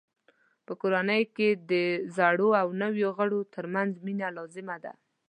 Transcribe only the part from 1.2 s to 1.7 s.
کې